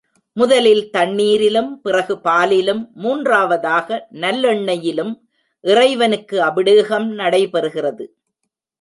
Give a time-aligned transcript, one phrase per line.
[0.37, 5.13] முதலில் தண்ணீரிலும் பிறகு பாலிலும், மூன்றாவதாக நல்லெண்ணெயிலும்
[5.63, 8.05] இறைவனுக்கு அபிடேகம் நடைபெறுகிறது.